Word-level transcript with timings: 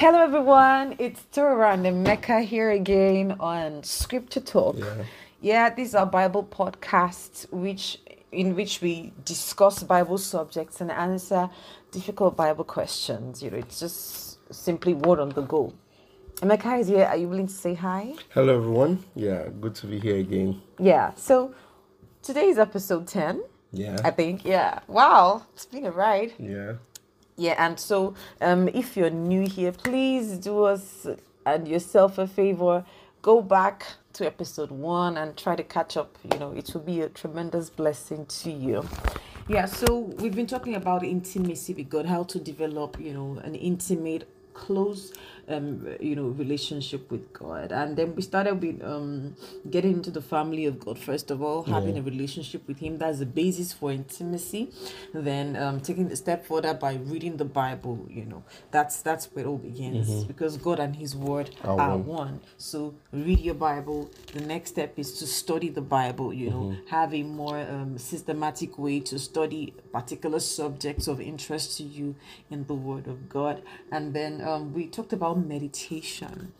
Hello, 0.00 0.22
everyone. 0.22 0.94
It's 1.00 1.24
Tora 1.32 1.72
and 1.72 1.84
Emeka 1.84 2.44
here 2.44 2.70
again 2.70 3.34
on 3.40 3.82
Scripture 3.82 4.38
Talk. 4.38 4.76
Yeah. 4.78 5.04
Yeah, 5.40 5.74
these 5.74 5.92
are 5.96 6.06
Bible 6.06 6.44
podcasts 6.44 7.50
which 7.52 7.98
in 8.30 8.54
which 8.54 8.80
we 8.80 9.12
discuss 9.24 9.82
Bible 9.82 10.18
subjects 10.18 10.80
and 10.80 10.92
answer 10.92 11.50
difficult 11.90 12.36
Bible 12.36 12.62
questions. 12.62 13.42
You 13.42 13.50
know, 13.50 13.56
it's 13.56 13.80
just 13.80 14.38
simply 14.54 14.94
word 14.94 15.18
on 15.18 15.30
the 15.30 15.42
go. 15.42 15.72
Emeka 16.36 16.78
is 16.78 16.86
here. 16.86 17.04
Are 17.06 17.16
you 17.16 17.28
willing 17.28 17.48
to 17.48 17.52
say 17.52 17.74
hi? 17.74 18.14
Hello, 18.30 18.56
everyone. 18.56 19.02
Yeah, 19.16 19.48
good 19.60 19.74
to 19.76 19.88
be 19.88 19.98
here 19.98 20.18
again. 20.18 20.62
Yeah. 20.78 21.12
So 21.16 21.52
today 22.22 22.46
is 22.46 22.58
episode 22.58 23.08
10, 23.08 23.42
Yeah. 23.72 23.96
I 24.04 24.12
think. 24.12 24.44
Yeah. 24.44 24.78
Wow. 24.86 25.42
It's 25.54 25.66
been 25.66 25.86
a 25.86 25.90
ride. 25.90 26.34
yeah. 26.38 26.74
Yeah, 27.38 27.54
and 27.56 27.78
so 27.78 28.14
um, 28.40 28.66
if 28.66 28.96
you're 28.96 29.10
new 29.10 29.46
here, 29.46 29.70
please 29.70 30.38
do 30.38 30.64
us 30.64 31.06
and 31.46 31.68
yourself 31.68 32.18
a 32.18 32.26
favor. 32.26 32.84
Go 33.22 33.40
back 33.40 33.86
to 34.14 34.26
episode 34.26 34.72
one 34.72 35.16
and 35.16 35.36
try 35.36 35.54
to 35.54 35.62
catch 35.62 35.96
up. 35.96 36.18
You 36.32 36.40
know, 36.40 36.52
it 36.52 36.74
will 36.74 36.80
be 36.80 37.00
a 37.02 37.08
tremendous 37.08 37.70
blessing 37.70 38.26
to 38.26 38.50
you. 38.50 38.84
Yeah, 39.46 39.66
so 39.66 40.12
we've 40.18 40.34
been 40.34 40.48
talking 40.48 40.74
about 40.74 41.04
intimacy 41.04 41.74
with 41.74 41.88
God, 41.88 42.06
how 42.06 42.24
to 42.24 42.40
develop, 42.40 42.98
you 42.98 43.14
know, 43.14 43.40
an 43.44 43.54
intimate, 43.54 44.28
close, 44.52 45.12
um, 45.48 45.86
you 46.00 46.14
know, 46.16 46.24
relationship 46.28 47.10
with 47.10 47.32
God. 47.32 47.72
And 47.72 47.96
then 47.96 48.14
we 48.14 48.22
started 48.22 48.60
with 48.60 48.82
um, 48.82 49.34
getting 49.70 49.94
into 49.94 50.10
the 50.10 50.22
family 50.22 50.66
of 50.66 50.78
God, 50.78 50.98
first 50.98 51.30
of 51.30 51.42
all, 51.42 51.62
having 51.64 51.98
a 51.98 52.02
relationship 52.02 52.66
with 52.68 52.78
Him. 52.78 52.98
That's 52.98 53.18
the 53.18 53.26
basis 53.26 53.72
for 53.72 53.90
intimacy. 53.90 54.70
Then 55.12 55.56
um, 55.56 55.80
taking 55.80 56.08
the 56.08 56.16
step 56.16 56.46
further 56.46 56.74
by 56.74 56.94
reading 56.94 57.36
the 57.36 57.44
Bible, 57.44 58.06
you 58.10 58.24
know, 58.24 58.44
that's 58.70 59.02
that's 59.02 59.26
where 59.26 59.44
it 59.44 59.48
all 59.48 59.58
begins 59.58 60.24
because 60.24 60.56
God 60.56 60.78
and 60.80 60.96
His 60.96 61.14
Word 61.16 61.50
Are 61.64 61.80
are 61.80 61.96
one. 61.96 62.06
one. 62.06 62.40
So 62.56 62.94
read 63.12 63.40
your 63.40 63.54
Bible. 63.54 64.10
The 64.32 64.40
next 64.40 64.70
step 64.70 64.98
is 64.98 65.18
to 65.20 65.26
study 65.26 65.68
the 65.68 65.80
Bible, 65.80 66.32
you 66.32 66.50
know, 66.50 66.76
have 66.90 67.14
a 67.14 67.22
more 67.22 67.58
um, 67.58 67.98
systematic 67.98 68.78
way 68.78 69.00
to 69.00 69.18
study 69.18 69.74
particular 69.92 70.40
subjects 70.40 71.08
of 71.08 71.20
interest 71.20 71.76
to 71.78 71.82
you 71.82 72.14
in 72.50 72.66
the 72.66 72.74
Word 72.74 73.06
of 73.06 73.28
God. 73.28 73.62
And 73.90 74.14
then 74.14 74.40
um, 74.42 74.72
we 74.74 74.86
talked 74.86 75.12
about 75.12 75.37
meditation. 75.38 76.52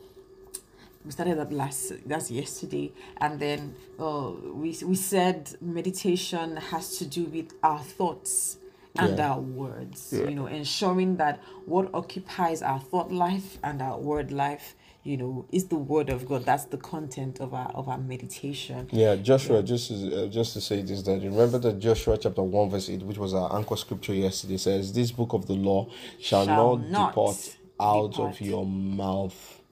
We 1.04 1.12
started 1.12 1.38
that 1.38 1.52
last 1.52 1.92
that's 2.06 2.30
yesterday. 2.30 2.92
And 3.18 3.38
then 3.40 3.74
uh, 3.98 4.30
we, 4.52 4.76
we 4.84 4.94
said 4.94 5.54
meditation 5.60 6.56
has 6.56 6.98
to 6.98 7.06
do 7.06 7.24
with 7.24 7.52
our 7.62 7.78
thoughts 7.80 8.58
and 8.98 9.16
Yeah. 9.18 9.30
our 9.32 9.40
words 9.40 10.12
Yeah. 10.12 10.28
you 10.28 10.34
know 10.34 10.46
ensuring 10.46 11.16
that 11.18 11.40
what 11.66 11.88
occupies 11.94 12.62
our 12.62 12.80
thought 12.80 13.12
life 13.12 13.58
and 13.62 13.80
our 13.80 13.98
word 13.98 14.32
life 14.32 14.74
you 15.04 15.16
know 15.16 15.44
is 15.52 15.66
the 15.66 15.76
word 15.76 16.08
of 16.10 16.26
god. 16.26 16.44
That's 16.44 16.64
the 16.64 16.78
content 16.78 17.38
of 17.38 17.54
our 17.54 17.70
of 17.74 17.88
our 17.88 17.98
meditation. 17.98 18.88
Yeah, 18.90 19.14
Joshua, 19.16 19.62
just 19.62 19.92
uh, 19.92 20.26
just 20.26 20.52
to 20.54 20.60
say 20.60 20.82
this, 20.82 21.02
that 21.02 21.22
remember 21.22 21.58
that 21.58 21.78
Joshua 21.78 22.18
chapter 22.18 22.42
1, 22.42 22.70
verse 22.70 22.88
8, 22.90 23.02
which 23.02 23.18
was 23.18 23.34
our 23.34 23.54
anchor 23.56 23.76
scripture 23.76 24.14
yesterday, 24.14 24.56
says, 24.56 24.92
This 24.92 25.12
book 25.12 25.32
of 25.34 25.46
the 25.46 25.54
law 25.54 25.88
shall, 26.18 26.44
Shall 26.46 26.76
not, 26.76 26.90
not 26.90 27.10
depart 27.10 27.56
out 27.80 28.12
depart. 28.12 28.34
of 28.34 28.40
your 28.40 28.66
mouth. 28.66 29.62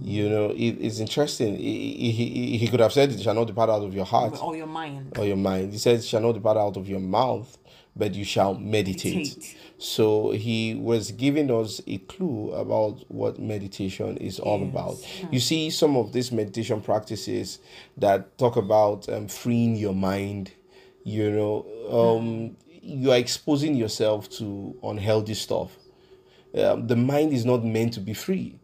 You 0.00 0.28
know, 0.28 0.50
it, 0.50 0.76
it's 0.80 1.00
interesting. 1.00 1.56
He, 1.56 2.12
he, 2.12 2.58
he, 2.58 2.68
could 2.68 2.80
have 2.80 2.92
said, 2.92 3.10
It 3.10 3.20
shall 3.20 3.34
not 3.34 3.46
depart 3.46 3.70
out 3.70 3.82
of 3.82 3.94
your 3.94 4.04
heart 4.04 4.38
or 4.40 4.54
your 4.56 4.66
mind 4.66 5.18
or 5.18 5.24
your 5.24 5.36
mind. 5.36 5.72
He 5.72 5.78
says, 5.78 6.06
shall 6.06 6.20
not 6.20 6.32
depart 6.32 6.56
out 6.56 6.76
of 6.76 6.88
your 6.88 7.00
mouth, 7.00 7.58
but 7.96 8.14
you 8.14 8.24
shall 8.24 8.54
meditate. 8.54 9.14
Meditate. 9.16 9.56
So 9.78 10.30
he 10.30 10.74
was 10.74 11.10
giving 11.10 11.50
us 11.50 11.80
a 11.86 11.98
clue 11.98 12.52
about 12.52 13.04
what 13.08 13.38
meditation 13.40 14.16
is 14.18 14.38
all 14.38 14.60
Yes. 14.60 14.70
about. 14.70 15.32
You 15.32 15.40
see, 15.40 15.70
some 15.70 15.96
of 15.96 16.12
these 16.12 16.30
meditation 16.30 16.80
practices 16.82 17.58
that 17.96 18.38
talk 18.38 18.56
about 18.56 19.08
um, 19.08 19.26
freeing 19.28 19.76
your 19.76 19.94
mind, 19.94 20.52
you 21.04 21.30
know, 21.30 21.66
um, 21.90 22.56
you 22.70 23.10
are 23.10 23.18
exposing 23.18 23.74
yourself 23.74 24.30
to 24.30 24.76
unhealthy 24.82 25.34
stuff. 25.34 25.76
Um, 26.56 26.86
the 26.86 26.96
mind 26.96 27.32
is 27.32 27.44
not 27.44 27.64
meant 27.64 27.92
to 27.94 28.00
be 28.00 28.14
free. 28.14 28.58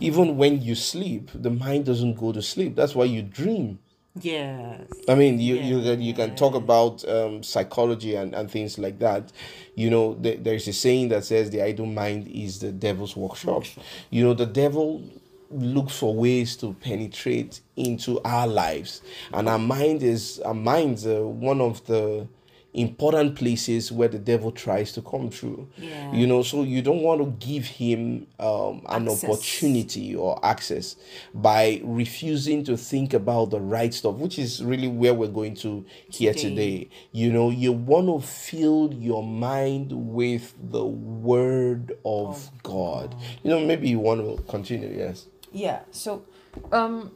Even 0.00 0.36
when 0.36 0.60
you 0.60 0.74
sleep, 0.74 1.30
the 1.32 1.50
mind 1.50 1.84
doesn't 1.86 2.14
go 2.14 2.32
to 2.32 2.42
sleep. 2.42 2.74
That's 2.74 2.94
why 2.94 3.04
you 3.04 3.22
dream. 3.22 3.78
yes 4.20 4.80
I 5.08 5.14
mean, 5.14 5.38
you 5.38 5.54
you 5.54 5.80
can 5.82 6.02
you 6.02 6.12
can 6.12 6.34
talk 6.34 6.54
about 6.56 7.08
um, 7.08 7.44
psychology 7.44 8.16
and, 8.16 8.34
and 8.34 8.50
things 8.50 8.78
like 8.78 8.98
that. 8.98 9.30
You 9.76 9.88
know, 9.90 10.14
th- 10.14 10.40
there's 10.42 10.66
a 10.66 10.72
saying 10.72 11.10
that 11.10 11.24
says 11.24 11.50
the 11.50 11.62
idle 11.62 11.86
mind 11.86 12.26
is 12.26 12.58
the 12.58 12.72
devil's 12.72 13.16
workshop. 13.16 13.62
You 14.10 14.24
know, 14.24 14.34
the 14.34 14.46
devil 14.46 15.02
looks 15.50 15.96
for 15.96 16.14
ways 16.14 16.56
to 16.56 16.72
penetrate 16.74 17.60
into 17.76 18.20
our 18.24 18.48
lives, 18.48 19.02
and 19.32 19.48
our 19.48 19.58
mind 19.58 20.02
is 20.02 20.40
our 20.40 20.54
minds 20.54 21.06
one 21.06 21.60
of 21.60 21.86
the 21.86 22.26
important 22.72 23.34
places 23.34 23.90
where 23.90 24.08
the 24.08 24.18
devil 24.18 24.52
tries 24.52 24.92
to 24.92 25.02
come 25.02 25.28
through. 25.30 25.68
Yeah. 25.76 26.12
You 26.12 26.26
know, 26.26 26.42
so 26.42 26.62
you 26.62 26.82
don't 26.82 27.02
want 27.02 27.20
to 27.20 27.46
give 27.46 27.66
him 27.66 28.26
um, 28.38 28.82
an 28.88 29.08
Access. 29.08 29.24
opportunity 29.24 30.14
or 30.14 30.38
access 30.44 30.96
by 31.34 31.80
refusing 31.82 32.62
to 32.64 32.76
think 32.76 33.12
about 33.12 33.50
the 33.50 33.60
right 33.60 33.92
stuff, 33.92 34.16
which 34.16 34.38
is 34.38 34.62
really 34.62 34.88
where 34.88 35.14
we're 35.14 35.26
going 35.28 35.54
to 35.56 35.84
here 36.08 36.32
Today. 36.32 36.48
today. 36.50 36.88
You 37.12 37.32
know, 37.32 37.50
you 37.50 37.72
want 37.72 38.06
to 38.06 38.26
fill 38.26 38.94
your 38.94 39.22
mind 39.24 39.90
with 39.92 40.54
the 40.70 40.84
word 40.84 41.92
of, 42.04 42.50
God. 42.62 43.14
You 43.42 43.50
know, 43.50 43.60
maybe 43.60 43.88
you 43.88 43.98
want 43.98 44.20
to 44.20 44.42
continue, 44.44 44.96
yes. 44.96 45.26
Yeah. 45.52 45.80
So, 45.90 46.24
um, 46.70 47.10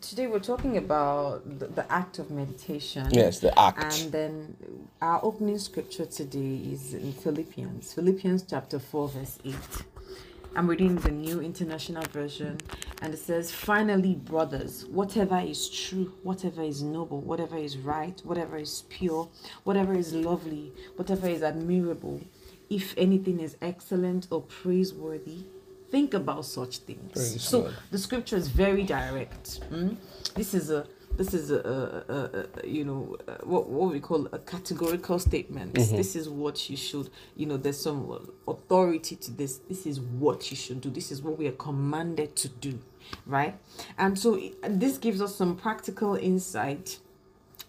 today 0.00 0.26
we're 0.26 0.38
talking 0.38 0.76
about 0.76 1.58
the, 1.58 1.66
the 1.66 1.92
act 1.92 2.18
of 2.18 2.30
meditation. 2.30 3.06
Yes, 3.10 3.40
the 3.40 3.56
act. 3.58 4.02
And 4.02 4.12
then 4.12 4.56
our 5.00 5.20
opening 5.22 5.58
scripture 5.58 6.06
today 6.06 6.56
is 6.72 6.94
in 6.94 7.12
Philippians, 7.12 7.92
Philippians 7.92 8.44
chapter 8.48 8.78
four, 8.78 9.08
verse 9.08 9.38
eight. 9.44 9.54
I'm 10.56 10.66
reading 10.66 10.96
the 10.96 11.10
New 11.10 11.40
International 11.40 12.02
Version, 12.04 12.58
and 13.02 13.12
it 13.12 13.18
says, 13.18 13.52
Finally, 13.52 14.14
brothers, 14.14 14.86
whatever 14.86 15.38
is 15.38 15.68
true, 15.68 16.14
whatever 16.22 16.62
is 16.62 16.82
noble, 16.82 17.20
whatever 17.20 17.56
is 17.56 17.76
right, 17.76 18.20
whatever 18.24 18.56
is 18.56 18.82
pure, 18.88 19.28
whatever 19.64 19.94
is 19.94 20.14
lovely, 20.14 20.72
whatever 20.96 21.28
is 21.28 21.42
admirable, 21.42 22.20
if 22.70 22.94
anything 22.96 23.40
is 23.40 23.56
excellent 23.60 24.26
or 24.30 24.40
praiseworthy, 24.42 25.44
think 25.90 26.14
about 26.14 26.44
such 26.44 26.78
things. 26.78 27.12
Praise 27.12 27.42
so 27.42 27.62
God. 27.62 27.74
the 27.90 27.98
scripture 27.98 28.36
is 28.36 28.48
very 28.48 28.82
direct. 28.84 29.60
mm? 29.70 29.96
This 30.34 30.54
is 30.54 30.70
a 30.70 30.86
this 31.16 31.34
is 31.34 31.50
a, 31.50 31.58
a, 31.58 32.12
a, 32.14 32.46
a 32.62 32.68
you 32.68 32.84
know 32.84 33.16
uh, 33.26 33.32
what 33.42 33.68
what 33.68 33.90
we 33.92 34.00
call 34.00 34.26
a 34.32 34.38
categorical 34.38 35.18
statement. 35.18 35.74
This 35.74 36.14
is 36.16 36.28
what 36.28 36.68
you 36.70 36.76
should 36.76 37.10
you 37.36 37.46
know. 37.46 37.56
There's 37.56 37.80
some 37.80 38.30
authority 38.46 39.16
to 39.16 39.30
this. 39.32 39.58
This 39.68 39.86
is 39.86 40.00
what 40.00 40.50
you 40.50 40.56
should 40.56 40.80
do. 40.80 40.90
This 40.90 41.10
is 41.10 41.22
what 41.22 41.38
we 41.38 41.46
are 41.48 41.52
commanded 41.68 42.36
to 42.36 42.48
do, 42.48 42.78
right? 43.26 43.58
And 43.96 44.18
so 44.18 44.34
it- 44.36 44.56
this 44.80 44.98
gives 44.98 45.20
us 45.20 45.34
some 45.34 45.56
practical 45.56 46.14
insight 46.14 46.98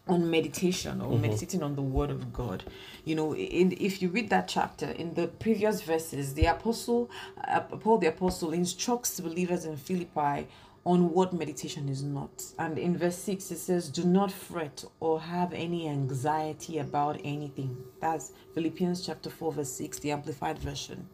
on 0.10 0.30
meditation 0.30 1.02
or 1.02 1.18
meditating 1.18 1.62
on 1.62 1.76
the 1.76 1.82
word 1.82 2.10
of 2.10 2.34
god. 2.34 2.64
You 3.06 3.16
know 3.16 3.36
in 3.36 3.72
if 3.80 4.02
you 4.02 4.10
read 4.10 4.30
that 4.32 4.48
chapter 4.48 4.88
in 4.88 5.14
the 5.14 5.28
previous 5.28 5.82
verses 5.82 6.34
the 6.34 6.46
apostle 6.46 7.10
uh, 7.48 7.62
paul 7.62 7.98
the 8.00 8.08
apostle 8.08 8.52
instructs 8.52 9.20
believers 9.20 9.66
in 9.66 9.78
philippi 9.78 10.48
on 10.86 11.12
what 11.14 11.34
meditation 11.34 11.88
is 11.88 12.02
not. 12.04 12.44
And 12.58 12.78
in 12.78 12.98
verse 12.98 13.18
6 13.18 13.52
it 13.52 13.60
says 13.60 13.90
do 13.90 14.04
not 14.04 14.32
fret 14.32 14.84
or 15.00 15.22
have 15.22 15.54
any 15.54 15.88
anxiety 15.88 16.80
about 16.80 17.20
anything. 17.24 17.78
That's 18.02 18.32
philippians 18.54 19.06
chapter 19.06 19.30
4 19.30 19.54
verse 19.54 19.72
6 19.72 20.00
the 20.00 20.12
amplified 20.12 20.58
version. 20.58 21.08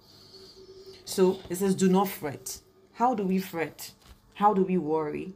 So 1.03 1.39
it 1.50 1.57
says 1.57 1.75
do 1.75 1.89
not 1.89 2.07
fret. 2.07 2.59
How 2.94 3.13
do 3.13 3.24
we 3.24 3.39
fret? 3.39 3.92
How 4.36 4.53
do 4.53 4.63
we 4.63 4.77
worry 4.77 5.33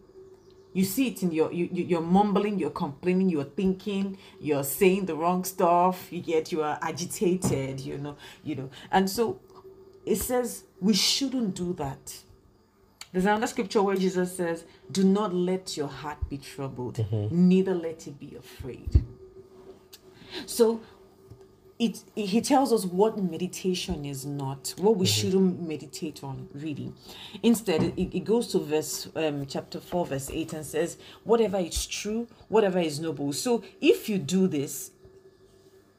you 0.74 0.84
see 0.84 1.08
it 1.08 1.24
in 1.24 1.32
your 1.32 1.52
you, 1.52 1.68
you 1.72 1.84
you're 1.84 2.02
mumbling 2.02 2.60
you're 2.60 2.70
complaining 2.70 3.30
you're 3.30 3.44
thinking 3.44 4.18
you're 4.40 4.64
saying 4.64 5.06
the 5.06 5.16
wrong 5.16 5.44
stuff 5.44 6.12
you 6.12 6.22
get 6.22 6.52
you 6.52 6.62
are 6.62 6.78
agitated 6.82 7.80
you 7.80 7.98
know 7.98 8.16
you 8.44 8.56
know. 8.56 8.70
And 8.92 9.10
so 9.10 9.40
it 10.06 10.18
says 10.18 10.64
we 10.80 10.94
shouldn't 10.94 11.56
do 11.56 11.74
that. 11.74 12.20
There's 13.12 13.26
another 13.26 13.48
scripture 13.48 13.82
where 13.82 13.96
jesus 13.96 14.36
says 14.38 14.66
do 14.92 15.04
not 15.04 15.34
let 15.34 15.76
your 15.76 15.88
heart 15.88 16.30
be 16.30 16.38
troubled 16.38 16.98
mm-hmm. 16.98 17.50
neither 17.50 17.74
let 17.74 18.08
it 18.08 18.20
be 18.20 18.36
afraid. 18.36 19.04
So 20.46 20.82
it, 21.80 22.04
he 22.14 22.42
tells 22.42 22.74
us 22.74 22.86
what 22.86 23.18
meditation 23.18 24.04
is 24.06 24.26
not 24.26 24.74
what 24.78 24.98
we 24.98 25.06
shouldn't 25.06 25.62
meditate 25.66 26.24
on 26.24 26.50
really 26.54 26.92
instead 27.42 27.82
it, 27.82 28.18
it 28.18 28.26
goes 28.26 28.48
to 28.52 28.60
verse 28.60 29.08
um, 29.16 29.46
chapter 29.48 29.80
4 29.80 30.06
verse 30.08 30.30
8 30.30 30.54
and 30.54 30.66
says 30.66 30.98
whatever 31.24 31.58
is 31.58 31.86
true 31.86 32.28
whatever 32.50 32.80
is 32.80 33.00
noble 33.00 33.32
so 33.32 33.64
if 33.80 34.10
you 34.10 34.18
do 34.18 34.48
this 34.48 34.92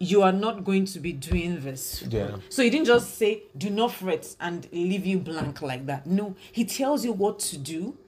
you 0.03 0.23
are 0.23 0.33
not 0.33 0.65
going 0.65 0.87
to 0.87 0.99
be 0.99 1.13
doing 1.13 1.61
this. 1.61 2.03
Yeah. 2.09 2.37
So 2.49 2.63
he 2.63 2.71
didn't 2.71 2.87
just 2.87 3.19
say, 3.19 3.43
do 3.57 3.69
not 3.69 3.93
fret 3.93 4.35
and 4.41 4.67
leave 4.73 5.05
you 5.05 5.19
blank 5.19 5.61
like 5.61 5.85
that. 5.87 6.07
No, 6.07 6.35
he 6.51 6.65
tells 6.65 7.05
you 7.05 7.13
what 7.13 7.39
to 7.41 7.59
do 7.59 7.99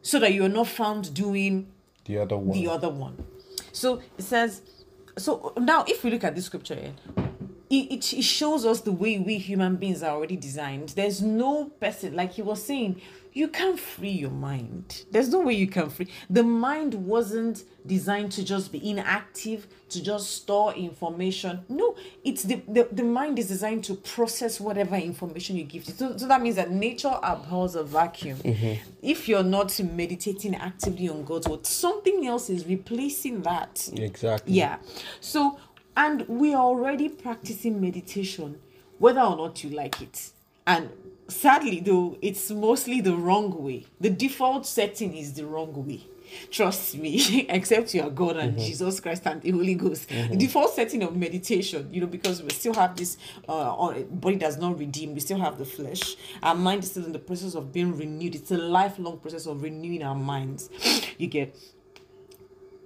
so 0.00 0.18
that 0.18 0.32
you're 0.32 0.48
not 0.48 0.66
found 0.66 1.12
doing 1.12 1.70
The 2.06 2.18
other 2.18 2.38
one. 2.38 2.58
the 2.58 2.68
other 2.68 2.88
one. 2.88 3.22
So 3.70 4.00
it 4.16 4.22
says, 4.24 4.62
so 5.18 5.52
now 5.58 5.84
if 5.88 6.04
we 6.04 6.10
look 6.10 6.24
at 6.24 6.34
this 6.34 6.44
scripture 6.46 6.92
it, 7.70 8.12
it, 8.12 8.22
shows 8.22 8.64
us 8.64 8.80
the 8.80 8.92
way 8.92 9.18
we 9.18 9.38
human 9.38 9.76
beings 9.76 10.02
are 10.02 10.14
already 10.14 10.36
designed. 10.36 10.90
There's 10.90 11.20
no 11.22 11.66
person, 11.80 12.14
like 12.14 12.32
he 12.32 12.42
was 12.42 12.62
saying, 12.62 13.00
you 13.36 13.48
can't 13.48 13.78
free 13.78 14.08
your 14.08 14.30
mind. 14.30 15.04
There's 15.10 15.28
no 15.28 15.40
way 15.40 15.52
you 15.52 15.66
can 15.66 15.90
free. 15.90 16.08
The 16.30 16.42
mind 16.42 16.94
wasn't 16.94 17.64
designed 17.84 18.32
to 18.32 18.42
just 18.42 18.72
be 18.72 18.88
inactive, 18.88 19.66
to 19.90 20.02
just 20.02 20.30
store 20.30 20.72
information. 20.72 21.60
No, 21.68 21.96
it's 22.24 22.44
the, 22.44 22.62
the, 22.66 22.88
the 22.90 23.02
mind 23.02 23.38
is 23.38 23.48
designed 23.48 23.84
to 23.84 23.94
process 23.94 24.58
whatever 24.58 24.96
information 24.96 25.56
you 25.56 25.64
give 25.64 25.86
it. 25.86 25.98
So, 25.98 26.16
so 26.16 26.26
that 26.28 26.40
means 26.40 26.56
that 26.56 26.70
nature 26.70 27.14
abhors 27.22 27.74
a 27.74 27.84
vacuum. 27.84 28.38
Mm-hmm. 28.38 28.88
If 29.02 29.28
you're 29.28 29.42
not 29.42 29.78
meditating 29.80 30.54
actively 30.54 31.10
on 31.10 31.22
God's 31.22 31.46
word, 31.46 31.66
something 31.66 32.26
else 32.26 32.48
is 32.48 32.64
replacing 32.64 33.42
that. 33.42 33.86
exactly. 33.92 34.54
Yeah. 34.54 34.78
So, 35.20 35.58
and 35.96 36.26
we 36.28 36.54
are 36.54 36.62
already 36.62 37.08
practicing 37.08 37.80
meditation, 37.80 38.60
whether 38.98 39.20
or 39.20 39.36
not 39.36 39.64
you 39.64 39.70
like 39.70 40.00
it. 40.02 40.30
And 40.66 40.90
sadly, 41.28 41.80
though, 41.80 42.18
it's 42.20 42.50
mostly 42.50 43.00
the 43.00 43.16
wrong 43.16 43.62
way. 43.62 43.86
The 44.00 44.10
default 44.10 44.66
setting 44.66 45.16
is 45.16 45.32
the 45.32 45.46
wrong 45.46 45.86
way. 45.86 46.06
Trust 46.50 46.98
me, 46.98 47.46
except 47.48 47.94
you 47.94 48.02
are 48.02 48.10
God 48.10 48.36
and 48.36 48.58
Jesus 48.58 48.98
Christ 48.98 49.22
and 49.26 49.40
the 49.40 49.52
Holy 49.52 49.74
Ghost. 49.74 50.08
The 50.08 50.36
default 50.36 50.74
setting 50.74 51.04
of 51.04 51.16
meditation, 51.16 51.88
you 51.92 52.00
know, 52.00 52.08
because 52.08 52.42
we 52.42 52.50
still 52.50 52.74
have 52.74 52.96
this 52.96 53.16
uh, 53.48 53.92
body 54.02 54.36
that's 54.36 54.56
not 54.56 54.78
redeemed, 54.78 55.14
we 55.14 55.20
still 55.20 55.38
have 55.38 55.56
the 55.56 55.64
flesh. 55.64 56.16
Our 56.42 56.56
mind 56.56 56.82
is 56.82 56.90
still 56.90 57.04
in 57.04 57.12
the 57.12 57.20
process 57.20 57.54
of 57.54 57.72
being 57.72 57.96
renewed. 57.96 58.34
It's 58.34 58.50
a 58.50 58.58
lifelong 58.58 59.18
process 59.18 59.46
of 59.46 59.62
renewing 59.62 60.02
our 60.02 60.16
minds. 60.16 60.68
You 61.18 61.28
get 61.28 61.56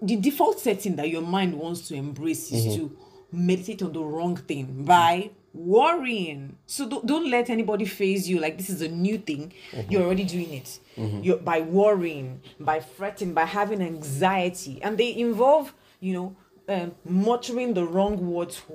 the 0.03 0.17
default 0.17 0.59
setting 0.61 0.97
that 0.97 1.09
your 1.09 1.23
mind 1.23 1.55
wants 1.55 1.87
to 1.89 1.95
embrace 1.95 2.51
is 2.53 2.75
to 2.77 2.97
meditate 3.33 3.83
on 3.83 3.93
the 3.93 4.03
wrong 4.03 4.37
thing 4.37 4.85
by 4.85 5.31
worrying. 5.53 6.57
So 6.67 6.89
don't, 6.89 7.07
don't 7.07 7.31
let 7.31 7.51
anybody 7.51 7.85
faze 7.85 8.29
you 8.29 8.41
like 8.41 8.57
this 8.57 8.71
is 8.71 8.83
a 8.83 8.89
new 8.89 9.19
thing. 9.19 9.53
You're 9.89 10.03
already 10.03 10.25
doing 10.25 10.53
it. 10.55 10.79
You're 11.23 11.39
by 11.39 11.61
worrying, 11.61 12.41
by 12.59 12.81
fretting, 12.81 13.33
by 13.35 13.45
having 13.45 13.81
anxiety, 13.81 14.81
and 14.83 14.97
they 14.99 15.17
involve 15.17 15.73
you 16.01 16.13
know 16.15 16.37
um, 16.69 16.93
muttering 17.05 17.75
the 17.75 17.85
wrong 17.85 18.17
words. 18.33 18.61
Oh, 18.71 18.75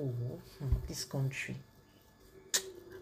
hmm, 0.58 0.74
this 0.88 1.04
country. 1.04 1.56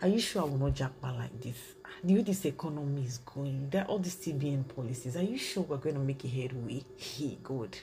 Are 0.02 0.08
you 0.08 0.18
sure 0.20 0.42
I 0.42 0.44
will 0.44 0.58
not 0.58 0.74
jackpot 0.74 1.16
like 1.16 1.40
this? 1.40 1.56
The 2.02 2.14
way 2.14 2.22
this 2.22 2.44
economy 2.44 3.04
is 3.04 3.18
going, 3.18 3.68
there 3.70 3.82
are 3.82 3.86
all 3.86 3.98
these 3.98 4.16
CBN 4.16 4.68
policies. 4.68 5.16
Are 5.16 5.22
you 5.22 5.38
sure 5.38 5.62
we're 5.62 5.76
going 5.76 5.94
to 5.94 6.00
make 6.00 6.24
a 6.24 6.28
headway? 6.28 6.84
Hey, 6.96 7.38
good. 7.42 7.78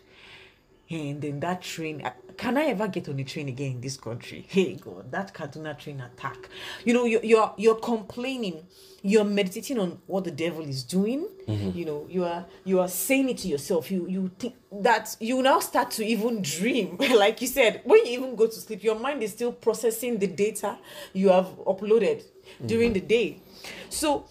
And 0.92 1.22
then 1.22 1.40
that 1.40 1.62
train, 1.62 2.02
uh, 2.06 2.12
can 2.36 2.58
I 2.58 2.66
ever 2.66 2.88
get 2.88 3.08
on 3.08 3.18
a 3.18 3.24
train 3.24 3.48
again 3.48 3.74
in 3.74 3.82
this 3.82 3.96
country? 3.96 4.46
Hey 4.50 4.76
God, 4.76 5.10
that 5.12 5.34
Kaduna 5.34 5.78
train 5.80 6.02
attack. 6.02 6.50
You 6.84 6.94
know, 6.94 7.06
you're 7.06 7.24
you're, 7.24 7.54
you're 7.58 7.76
complaining, 7.76 8.66
you're 9.02 9.24
meditating 9.24 9.80
on 9.80 10.00
what 10.08 10.26
the 10.26 10.32
devil 10.32 10.66
is 10.66 10.84
doing. 10.84 11.28
You 11.48 11.86
know, 11.86 12.08
you 12.10 12.26
are 12.26 12.46
you 12.66 12.80
are 12.82 12.90
saying 12.90 13.30
it 13.30 13.38
to 13.40 13.48
yourself. 13.48 13.90
You 13.90 14.06
you 14.08 14.32
think 14.38 14.56
that 14.72 15.16
you 15.20 15.42
now 15.42 15.60
start 15.60 15.92
to 15.92 16.06
even 16.06 16.42
dream. 16.42 16.98
like 17.16 17.42
you 17.42 17.48
said, 17.48 17.82
when 17.86 18.06
you 18.06 18.12
even 18.14 18.36
go 18.36 18.48
to 18.48 18.54
sleep, 18.54 18.84
your 18.84 19.00
mind 19.00 19.24
is 19.24 19.32
still 19.32 19.54
processing 19.54 20.18
the 20.18 20.28
data 20.28 20.78
you 21.14 21.30
have 21.30 21.46
uploaded 21.66 22.24
during 22.66 22.92
the 22.92 23.02
day. 23.02 23.42
So 23.90 24.26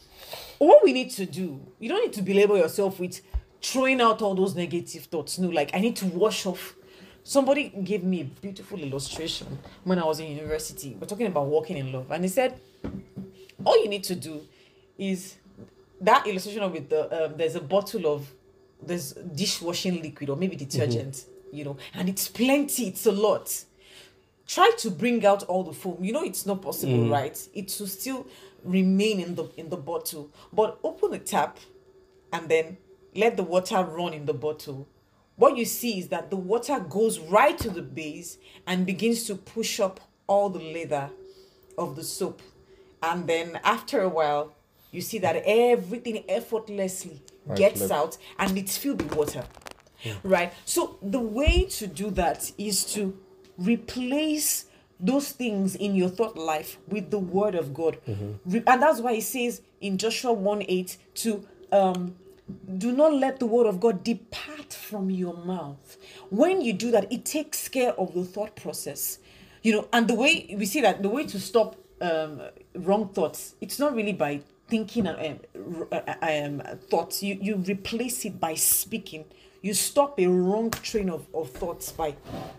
what 0.59 0.85
we 0.85 0.93
need 0.93 1.11
to 1.13 1.25
do, 1.25 1.59
you 1.79 1.89
don't 1.89 2.03
need 2.03 2.13
to 2.13 2.23
belabor 2.23 2.59
yourself 2.59 3.01
with 3.01 3.23
throwing 3.63 4.01
out 4.01 4.23
all 4.23 4.35
those 4.35 4.55
negative 4.55 5.05
thoughts. 5.05 5.39
No, 5.39 5.49
like 5.49 5.71
I 5.75 5.81
need 5.81 5.97
to 5.97 6.07
wash 6.07 6.47
off. 6.47 6.75
Somebody 7.23 7.69
gave 7.69 8.03
me 8.03 8.23
a 8.23 8.25
beautiful 8.25 8.79
illustration 8.79 9.59
when 9.85 9.99
I 9.99 10.05
was 10.05 10.21
in 10.21 10.29
university. 10.29 10.97
We're 10.99 11.07
talking 11.07 11.27
about 11.27 11.47
walking 11.47 11.77
in 11.77 11.93
love, 11.93 12.11
and 12.11 12.25
he 12.25 12.29
said, 12.29 12.59
all 13.65 13.81
you 13.83 13.89
need 13.89 14.05
to 14.05 14.15
do 14.15 14.41
is 14.97 15.37
that 16.01 16.27
illustration 16.27 16.63
of 16.63 16.73
with 16.73 16.89
the 16.89 17.27
um, 17.27 17.37
there's 17.37 17.57
a 17.57 17.61
bottle 17.61 18.07
of 18.07 18.33
there's 18.83 19.13
dishwashing 19.13 20.03
liquid 20.03 20.31
or 20.31 20.37
maybe 20.37 20.57
detergent, 20.57 21.25
you 21.53 21.65
know, 21.65 21.77
and 21.93 22.09
it's 22.09 22.29
plenty, 22.29 22.89
it's 22.89 23.05
a 23.05 23.13
lot 23.13 23.65
try 24.51 24.69
to 24.77 24.91
bring 24.91 25.25
out 25.25 25.45
all 25.45 25.63
the 25.63 25.73
foam 25.73 25.97
you 26.03 26.13
know 26.13 26.25
it's 26.25 26.45
not 26.45 26.61
possible 26.61 27.09
right 27.09 27.49
it 27.55 27.75
will 27.79 27.87
still 27.87 28.27
remain 28.65 29.21
in 29.21 29.35
the 29.37 29.45
in 29.57 29.69
the 29.69 29.77
bottle 29.77 30.29
but 30.53 30.79
open 30.83 31.13
the 31.13 31.19
tap 31.19 31.59
and 32.33 32.49
then 32.49 32.77
let 33.15 33.37
the 33.37 33.43
water 33.43 33.83
run 33.83 34.13
in 34.15 34.27
the 34.27 34.35
bottle. 34.35 34.89
What 35.37 35.57
you 35.57 35.65
see 35.65 35.99
is 35.99 36.09
that 36.09 36.31
the 36.31 36.37
water 36.37 36.79
goes 36.81 37.19
right 37.19 37.57
to 37.59 37.71
the 37.71 37.83
base 37.83 38.39
and 38.67 38.85
begins 38.87 39.25
to 39.25 39.35
push 39.35 39.81
up 39.81 40.01
all 40.27 40.51
the 40.51 40.61
leather 40.61 41.11
of 41.79 41.97
the 41.97 42.05
soap. 42.05 42.43
And 43.03 43.27
then 43.27 43.59
after 43.65 44.01
a 44.03 44.09
while 44.09 44.53
you 44.93 45.01
see 45.01 45.19
that 45.21 45.43
everything 45.47 46.25
effortlessly 46.29 47.23
Right, 47.47 47.57
gets 47.57 47.81
left. 47.81 47.93
out 47.93 48.19
and 48.39 48.59
it's 48.59 48.77
filled 48.77 49.01
with 49.03 49.15
water. 49.17 49.45
Right? 50.23 50.53
So 50.67 50.99
the 51.03 51.21
way 51.21 51.65
to 51.65 51.87
do 51.87 52.11
that 52.13 52.53
is 52.59 52.85
to 52.95 53.17
replace 53.57 54.67
those 54.99 55.33
things 55.33 55.75
in 55.77 55.95
your 55.95 56.11
thought 56.11 56.37
life 56.37 56.79
with 56.89 57.11
the 57.11 57.19
word 57.19 57.55
of 57.55 57.73
god. 57.73 57.99
Re- 58.45 58.63
and 58.67 58.83
that's 58.83 59.01
why 59.01 59.15
he 59.15 59.21
says 59.23 59.63
in 59.81 59.97
joshua 59.97 60.33
1 60.33 60.65
8 60.69 60.97
to 61.15 61.47
um 61.73 62.15
do 62.79 62.93
not 62.93 63.15
let 63.15 63.41
the 63.41 63.47
word 63.47 63.67
of 63.67 63.81
god 63.81 64.05
depart 64.05 64.73
from 64.73 65.11
your 65.11 65.35
mouth. 65.37 65.97
When 66.31 66.61
you 66.61 66.73
do 66.73 66.91
that 66.93 67.13
it 67.13 67.25
takes 67.25 67.69
care 67.69 67.93
of 67.95 68.15
the 68.15 68.25
thought 68.25 68.57
process. 68.57 69.19
You 69.63 69.73
know 69.73 69.89
and 69.93 70.09
the 70.09 70.15
way 70.15 70.55
we 70.59 70.67
see 70.67 70.81
that 70.83 71.03
the 71.03 71.09
way 71.09 71.27
to 71.27 71.41
stop 71.41 71.77
um 72.01 72.43
wrong 72.75 73.09
thoughts 73.11 73.55
it's 73.61 73.79
not 73.79 73.95
really 73.95 74.13
by 74.15 74.41
thinking 74.69 75.07
um, 75.09 75.17
r- 75.81 75.89
uh, 75.93 76.15
um 76.23 76.63
thoughts. 76.91 77.23
You 77.23 77.39
you 77.41 77.57
replace 77.57 78.25
it 78.25 78.41
by 78.41 78.55
speaking 78.55 79.25
you 79.63 79.75
stop 79.75 80.19
a 80.19 80.27
wrong 80.27 80.71
train 80.71 81.11
of, 81.11 81.27
of 81.35 81.51
thoughts 81.51 81.93
by 81.93 82.15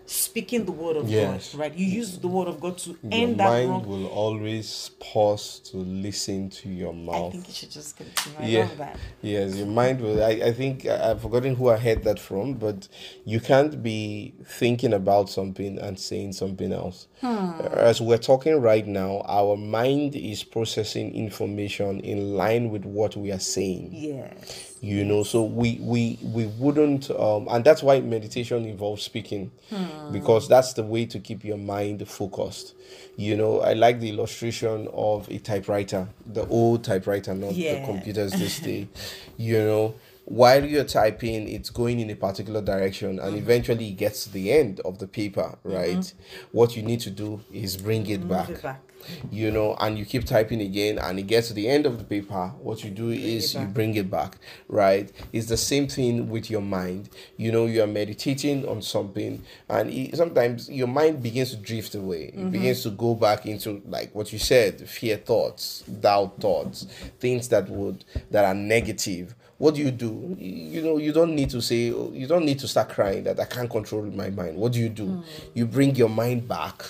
speaking 0.06 0.64
the 0.64 0.72
word 0.72 0.96
of 0.96 1.08
Yes. 1.08 1.52
god 1.52 1.58
right 1.60 1.74
you 1.74 1.86
use 1.86 2.18
the 2.18 2.28
word 2.28 2.48
of 2.48 2.60
god 2.60 2.78
to 2.78 2.90
Your 2.90 2.98
end 3.12 3.38
that 3.40 3.48
mind 3.48 3.70
wrong 3.70 3.86
will 3.86 4.06
always 4.06 4.90
pause 5.00 5.58
to 5.70 5.78
listen 5.78 6.50
to 6.50 6.68
your 6.68 6.94
mouth. 6.94 7.28
i 7.28 7.30
think 7.32 7.48
you 7.48 7.54
should 7.54 7.70
just 7.70 7.96
continue 7.96 8.38
i 8.38 8.46
yeah. 8.46 8.60
love 8.60 8.78
that 8.78 8.96
Yes, 9.20 9.54
your 9.56 9.66
mind 9.68 10.00
will. 10.00 10.22
I, 10.22 10.30
I 10.30 10.52
think 10.52 10.84
I've 10.84 11.22
forgotten 11.22 11.54
who 11.54 11.68
I 11.68 11.76
heard 11.76 12.02
that 12.04 12.18
from, 12.18 12.54
but 12.54 12.88
you 13.24 13.38
can't 13.38 13.80
be 13.82 14.34
thinking 14.44 14.92
about 14.92 15.30
something 15.30 15.78
and 15.78 15.96
saying 15.98 16.32
something 16.32 16.72
else. 16.72 17.06
Hmm. 17.20 17.52
As 17.72 18.00
we're 18.00 18.18
talking 18.18 18.60
right 18.60 18.84
now, 18.86 19.22
our 19.26 19.56
mind 19.56 20.16
is 20.16 20.42
processing 20.42 21.14
information 21.14 22.00
in 22.00 22.34
line 22.34 22.70
with 22.70 22.84
what 22.84 23.16
we 23.16 23.30
are 23.30 23.38
saying 23.38 23.90
yes 23.92 24.71
you 24.82 25.04
know 25.04 25.22
so 25.22 25.44
we 25.44 25.78
we 25.80 26.18
we 26.22 26.46
wouldn't 26.58 27.08
um 27.12 27.46
and 27.52 27.64
that's 27.64 27.84
why 27.84 28.00
meditation 28.00 28.64
involves 28.66 29.04
speaking 29.04 29.52
hmm. 29.70 30.12
because 30.12 30.48
that's 30.48 30.72
the 30.72 30.82
way 30.82 31.06
to 31.06 31.20
keep 31.20 31.44
your 31.44 31.56
mind 31.56 32.06
focused. 32.08 32.74
You 33.16 33.36
know 33.36 33.60
i 33.60 33.74
like 33.74 34.00
the 34.00 34.10
illustration 34.10 34.88
of 34.92 35.28
a 35.30 35.38
typewriter 35.38 36.08
the 36.26 36.44
old 36.48 36.82
typewriter 36.82 37.32
not 37.32 37.52
Yeah. 37.54 37.78
the 37.80 37.86
computers 37.86 38.32
this 38.32 38.58
day. 38.58 38.88
You 39.36 39.58
know 39.58 39.94
while 40.24 40.64
you're 40.64 40.84
typing 40.84 41.48
it's 41.48 41.70
going 41.70 42.00
in 42.00 42.10
a 42.10 42.16
particular 42.16 42.60
direction 42.60 43.18
and 43.20 43.20
mm-hmm. 43.20 43.36
eventually 43.36 43.88
it 43.88 43.96
gets 43.96 44.24
to 44.24 44.32
the 44.32 44.52
end 44.52 44.80
of 44.80 44.98
the 44.98 45.06
paper 45.06 45.58
mm-hmm. 45.64 45.76
right? 45.76 46.12
What 46.50 46.76
you 46.76 46.82
need 46.82 47.00
to 47.00 47.10
do 47.10 47.40
is 47.52 47.76
bring 47.76 48.08
it 48.08 48.28
back. 48.28 48.48
it 48.50 48.62
back 48.62 48.80
you 49.30 49.50
know, 49.50 49.76
and 49.80 49.98
you 49.98 50.04
keep 50.04 50.24
typing 50.24 50.60
again, 50.60 50.98
and 50.98 51.18
it 51.18 51.22
gets 51.26 51.48
to 51.48 51.54
the 51.54 51.68
end 51.68 51.86
of 51.86 51.98
the 51.98 52.04
paper. 52.04 52.52
What 52.60 52.84
you 52.84 52.90
do 52.90 53.10
is 53.10 53.54
you 53.54 53.66
bring 53.66 53.94
it 53.94 54.10
back, 54.10 54.36
right? 54.68 55.10
It's 55.32 55.46
the 55.46 55.56
same 55.56 55.88
thing 55.88 56.28
with 56.28 56.50
your 56.50 56.60
mind. 56.62 57.08
You 57.36 57.52
know, 57.52 57.66
you 57.66 57.82
are 57.82 57.86
meditating 57.86 58.68
on 58.68 58.82
something, 58.82 59.42
and 59.68 59.90
it, 59.90 60.16
sometimes 60.16 60.68
your 60.70 60.88
mind 60.88 61.22
begins 61.22 61.50
to 61.50 61.56
drift 61.56 61.94
away. 61.94 62.24
It 62.24 62.36
Mm-hmm. 62.36 62.50
begins 62.50 62.82
to 62.82 62.90
go 62.90 63.14
back 63.14 63.46
into 63.46 63.80
like 63.88 64.14
what 64.14 64.32
you 64.32 64.38
said, 64.38 64.88
fear 64.88 65.16
thoughts, 65.16 65.82
doubt 65.82 66.40
thoughts, 66.40 66.86
things 67.20 67.48
that 67.48 67.68
would 67.68 68.04
that 68.30 68.44
are 68.44 68.54
negative. 68.54 69.34
What 69.58 69.76
do 69.76 69.80
you 69.80 69.92
do? 69.92 70.36
You 70.40 70.82
know, 70.82 70.96
you 70.98 71.12
don't 71.12 71.36
need 71.36 71.50
to 71.50 71.60
say, 71.62 71.84
you 71.84 72.26
don't 72.26 72.44
need 72.44 72.58
to 72.60 72.66
start 72.68 72.88
crying 72.88 73.22
that 73.24 73.38
I 73.38 73.44
can't 73.44 73.70
control 73.70 74.02
my 74.06 74.28
mind. 74.28 74.56
What 74.56 74.72
do 74.72 74.80
you 74.80 74.88
do? 74.88 75.06
Mm. 75.06 75.24
You 75.54 75.66
bring 75.66 75.94
your 75.94 76.08
mind 76.08 76.48
back 76.48 76.82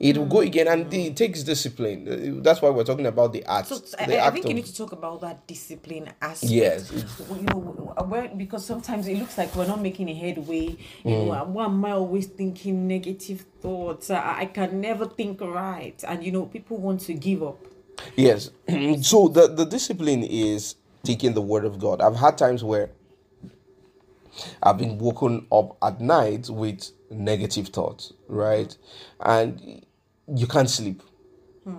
It 0.00 0.18
will 0.18 0.26
go 0.26 0.40
again, 0.40 0.66
and 0.68 0.92
it 0.92 1.16
takes 1.16 1.44
discipline. 1.44 2.08
Uh, 2.38 2.42
That's 2.42 2.60
why 2.60 2.68
we're 2.70 2.84
talking 2.84 3.06
about 3.06 3.32
the 3.32 3.44
act. 3.44 3.68
So 3.68 3.78
the 3.78 4.20
I, 4.20 4.26
I 4.26 4.30
think 4.30 4.48
you 4.48 4.54
need 4.54 4.66
to 4.66 4.74
talk 4.76 4.92
about 4.92 5.20
that 5.20 5.46
discipline 5.46 6.10
aspect. 6.20 6.52
Yes. 6.52 6.90
You 7.30 7.42
know, 7.42 7.94
where, 8.08 8.28
because 8.28 8.64
sometimes 8.66 9.06
it 9.06 9.16
looks 9.18 9.38
like 9.38 9.54
we're 9.54 9.68
not 9.68 9.80
making 9.80 10.08
a 10.10 10.14
headway. 10.14 10.76
You 11.04 11.14
Mm. 11.14 11.26
know, 11.26 11.44
why 11.44 11.64
am 11.66 11.84
I 11.84 11.92
always 11.92 12.26
thinking 12.26 12.88
negative 12.88 13.46
thoughts? 13.60 14.10
I, 14.10 14.40
I 14.40 14.46
can 14.46 14.80
never 14.80 15.06
think 15.06 15.40
right, 15.40 16.02
and 16.06 16.24
you 16.24 16.32
know, 16.32 16.46
people 16.46 16.76
want 16.78 17.00
to 17.02 17.14
give 17.14 17.42
up. 17.42 17.58
Yes. 18.16 18.50
so 19.02 19.28
the, 19.28 19.46
the 19.46 19.64
discipline 19.64 20.24
is 20.24 20.74
taking 21.04 21.34
the 21.34 21.40
word 21.42 21.64
of 21.64 21.78
God. 21.78 22.00
I've 22.00 22.16
had 22.16 22.36
times 22.36 22.64
where 22.64 22.90
I've 24.62 24.78
been 24.78 24.98
woken 24.98 25.46
up 25.50 25.76
at 25.82 26.00
night 26.00 26.48
with 26.48 26.90
negative 27.10 27.68
thoughts, 27.68 28.12
right? 28.28 28.76
And 29.20 29.84
you 30.34 30.46
can't 30.46 30.68
sleep. 30.68 31.02
Hmm. 31.64 31.76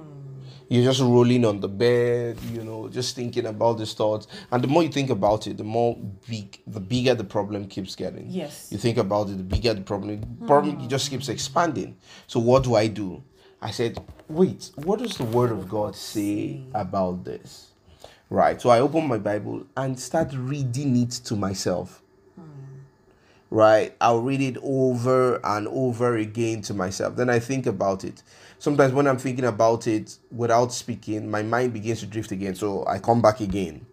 You're 0.70 0.84
just 0.84 1.02
rolling 1.02 1.46
on 1.46 1.60
the 1.60 1.68
bed, 1.68 2.40
you 2.52 2.64
know, 2.64 2.90
just 2.90 3.16
thinking 3.16 3.46
about 3.46 3.78
these 3.78 3.94
thoughts. 3.94 4.28
And 4.52 4.64
the 4.64 4.68
more 4.68 4.84
you 4.84 4.90
think 4.90 5.10
about 5.10 5.48
it, 5.48 5.58
the 5.58 5.64
more 5.64 5.96
big, 6.28 6.60
the 6.66 6.80
bigger 6.80 7.14
the 7.14 7.24
problem 7.24 7.68
keeps 7.68 7.96
getting. 7.96 8.30
Yes. 8.30 8.70
You 8.72 8.78
think 8.78 8.98
about 8.98 9.30
it, 9.30 9.38
the 9.38 9.44
bigger 9.44 9.74
the 9.74 9.82
problem. 9.82 10.22
The 10.40 10.46
problem 10.48 10.76
hmm. 10.76 10.88
just 10.88 11.10
keeps 11.10 11.30
expanding. 11.30 11.98
So 12.28 12.40
what 12.40 12.64
do 12.64 12.76
I 12.76 12.88
do? 12.88 13.24
I 13.62 13.72
said, 13.72 13.98
wait, 14.28 14.72
what 14.76 15.00
does 15.00 15.18
the 15.18 15.24
word 15.24 15.52
of 15.52 15.70
God 15.70 15.96
say 15.96 16.62
about 16.74 17.24
this? 17.24 17.72
Right. 18.30 18.60
So 18.60 18.70
I 18.70 18.80
open 18.80 19.08
my 19.08 19.18
Bible 19.18 19.66
and 19.78 20.00
start 20.00 20.34
reading 20.34 20.98
it 20.98 21.12
to 21.26 21.36
myself. 21.36 22.02
Right. 23.56 23.96
I'll 24.02 24.20
read 24.20 24.42
it 24.42 24.58
over 24.62 25.40
and 25.42 25.70
over 25.70 26.18
again 26.18 26.62
to 26.64 26.74
myself. 26.74 27.16
Then 27.16 27.30
I 27.30 27.40
think 27.40 27.68
about 27.68 28.04
it. 28.04 28.22
Sometimes 28.60 28.92
when 28.92 29.08
I'm 29.08 29.18
thinking 29.18 29.46
about 29.46 29.88
it 29.88 30.18
without 30.30 30.74
speaking, 30.74 31.32
my 31.32 31.42
mind 31.42 31.72
begins 31.72 32.02
to 32.02 32.06
drift 32.06 32.34
again. 32.34 32.54
So 32.56 32.86
I 32.86 33.00
come 33.00 33.22
back 33.22 33.40
again. 33.40 33.86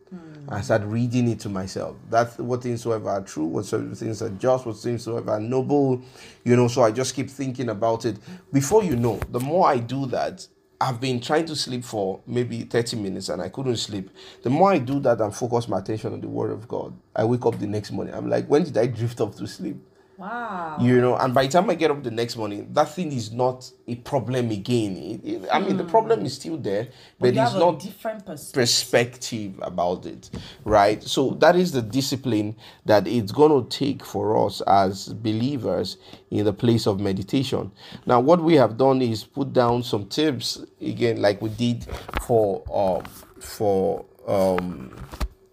I 0.48 0.56
hmm. 0.56 0.62
start 0.62 0.82
reading 0.82 1.28
it 1.28 1.38
to 1.40 1.48
myself. 1.48 1.96
That's 2.10 2.38
what 2.38 2.64
things 2.64 2.82
soever 2.82 3.08
are 3.08 3.22
true, 3.22 3.44
whatsoever 3.44 3.94
things 3.94 4.20
are 4.20 4.30
just, 4.30 4.66
what 4.66 4.78
things 4.78 5.04
soever 5.04 5.30
are 5.30 5.40
noble, 5.40 6.02
you 6.42 6.56
know. 6.56 6.66
So 6.66 6.82
I 6.82 6.90
just 6.90 7.14
keep 7.14 7.30
thinking 7.30 7.68
about 7.68 8.04
it. 8.04 8.16
Before 8.52 8.82
you 8.82 8.96
know, 8.96 9.20
the 9.30 9.38
more 9.38 9.68
I 9.68 9.78
do 9.78 10.06
that, 10.06 10.44
I've 10.82 11.00
been 11.00 11.20
trying 11.20 11.46
to 11.46 11.54
sleep 11.54 11.84
for 11.84 12.18
maybe 12.26 12.62
30 12.62 12.96
minutes 12.96 13.28
and 13.28 13.40
I 13.40 13.50
couldn't 13.50 13.76
sleep. 13.76 14.10
The 14.42 14.50
more 14.50 14.72
I 14.72 14.78
do 14.78 14.98
that 14.98 15.20
and 15.20 15.32
focus 15.32 15.68
my 15.68 15.78
attention 15.78 16.12
on 16.12 16.20
the 16.20 16.26
word 16.26 16.50
of 16.50 16.66
God, 16.66 16.92
I 17.14 17.24
wake 17.24 17.46
up 17.46 17.60
the 17.60 17.68
next 17.68 17.92
morning. 17.92 18.12
I'm 18.12 18.28
like, 18.28 18.48
when 18.48 18.64
did 18.64 18.76
I 18.76 18.86
drift 18.86 19.20
off 19.20 19.36
to 19.36 19.46
sleep? 19.46 19.76
Wow. 20.22 20.76
you 20.80 21.00
know 21.00 21.16
and 21.16 21.34
by 21.34 21.46
the 21.46 21.52
time 21.52 21.68
i 21.68 21.74
get 21.74 21.90
up 21.90 22.00
the 22.04 22.10
next 22.12 22.36
morning 22.36 22.68
that 22.74 22.90
thing 22.90 23.10
is 23.10 23.32
not 23.32 23.68
a 23.88 23.96
problem 23.96 24.52
again 24.52 24.96
It- 24.96 25.24
it- 25.28 25.48
i 25.52 25.58
mean 25.58 25.76
the 25.76 25.82
problem 25.84 26.24
is 26.24 26.34
still 26.34 26.56
there 26.58 26.86
but 27.18 27.34
you 27.34 27.42
it's 27.42 27.54
not 27.54 27.80
different 27.80 28.24
perspective. 28.24 28.60
perspective 28.60 29.52
about 29.62 30.06
it 30.06 30.30
right 30.64 31.02
so 31.02 31.30
that 31.40 31.56
is 31.56 31.72
the 31.72 31.82
discipline 31.82 32.54
that 32.86 33.08
it's 33.08 33.32
going 33.32 33.50
to 33.50 33.68
take 33.76 34.04
for 34.04 34.46
us 34.46 34.60
as 34.68 35.08
believers 35.08 35.96
in 36.30 36.44
the 36.44 36.52
place 36.52 36.86
of 36.86 37.00
meditation 37.00 37.72
now 38.06 38.20
what 38.20 38.40
we 38.40 38.54
have 38.54 38.76
done 38.76 39.02
is 39.02 39.24
put 39.24 39.52
down 39.52 39.82
some 39.82 40.06
tips 40.06 40.62
again 40.80 41.20
like 41.20 41.42
we 41.42 41.48
did 41.48 41.84
for 42.22 42.62
um 42.72 43.02
for 43.40 44.04
um 44.28 44.94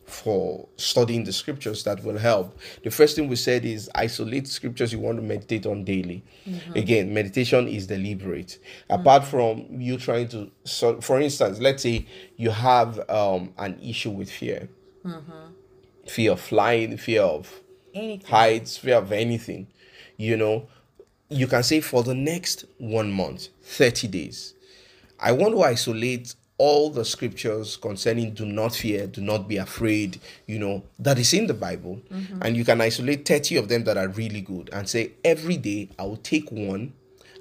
for 0.09 0.67
studying 0.77 1.23
the 1.23 1.33
scriptures 1.33 1.83
that 1.83 2.03
will 2.03 2.17
help. 2.17 2.57
The 2.83 2.91
first 2.91 3.15
thing 3.15 3.27
we 3.27 3.35
said 3.35 3.65
is 3.65 3.89
isolate 3.95 4.47
scriptures 4.47 4.91
you 4.91 4.99
want 4.99 5.17
to 5.17 5.21
meditate 5.21 5.65
on 5.65 5.83
daily. 5.83 6.23
Mm-hmm. 6.47 6.73
Again, 6.73 7.13
meditation 7.13 7.67
is 7.67 7.87
deliberate. 7.87 8.59
Apart 8.89 9.23
mm-hmm. 9.23 9.31
from 9.31 9.81
you 9.81 9.97
trying 9.97 10.27
to, 10.29 10.51
so 10.63 10.99
for 11.01 11.19
instance, 11.19 11.59
let's 11.59 11.83
say 11.83 12.05
you 12.37 12.49
have 12.49 13.09
um, 13.09 13.53
an 13.57 13.79
issue 13.81 14.11
with 14.11 14.31
fear, 14.31 14.69
mm-hmm. 15.05 15.53
fear 16.07 16.31
of 16.33 16.41
flying, 16.41 16.97
fear 16.97 17.21
of 17.21 17.61
Anything. 17.93 18.27
heights, 18.29 18.77
fear 18.77 18.97
of 18.97 19.11
anything, 19.11 19.67
you 20.17 20.35
know, 20.37 20.67
you 21.29 21.47
can 21.47 21.63
say 21.63 21.79
for 21.79 22.03
the 22.03 22.15
next 22.15 22.65
one 22.77 23.11
month, 23.11 23.49
30 23.63 24.07
days, 24.07 24.53
I 25.19 25.31
want 25.31 25.53
to 25.53 25.63
isolate 25.63 26.33
all 26.59 26.89
the 26.89 27.05
scriptures 27.05 27.77
concerning 27.77 28.33
do 28.33 28.45
not 28.45 28.75
fear, 28.75 29.07
do 29.07 29.21
not 29.21 29.47
be 29.47 29.57
afraid, 29.57 30.19
you 30.45 30.59
know, 30.59 30.83
that 30.99 31.17
is 31.17 31.33
in 31.33 31.47
the 31.47 31.53
Bible. 31.53 31.99
Mm-hmm. 32.11 32.41
And 32.43 32.55
you 32.55 32.65
can 32.65 32.81
isolate 32.81 33.25
30 33.25 33.55
of 33.55 33.69
them 33.69 33.85
that 33.85 33.97
are 33.97 34.09
really 34.09 34.41
good 34.41 34.69
and 34.73 34.87
say, 34.87 35.13
every 35.23 35.55
day 35.57 35.89
I 35.97 36.03
will 36.03 36.17
take 36.17 36.51
one 36.51 36.93